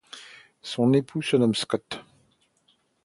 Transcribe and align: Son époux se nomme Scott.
Son 0.63 0.93
époux 0.93 1.21
se 1.21 1.37
nomme 1.37 1.53
Scott. 1.53 2.03